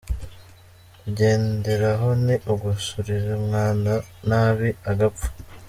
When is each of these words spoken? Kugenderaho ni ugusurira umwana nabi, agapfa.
Kugenderaho 1.01 2.09
ni 2.25 2.35
ugusurira 2.53 3.29
umwana 3.41 3.91
nabi, 4.27 4.69
agapfa. 4.89 5.27